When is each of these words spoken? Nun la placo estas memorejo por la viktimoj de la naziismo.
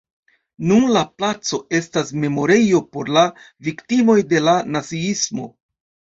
Nun 0.69 0.85
la 0.95 1.03
placo 1.21 1.59
estas 1.79 2.09
memorejo 2.23 2.81
por 2.97 3.13
la 3.19 3.27
viktimoj 3.69 4.19
de 4.35 4.43
la 4.49 4.57
naziismo. 4.79 5.49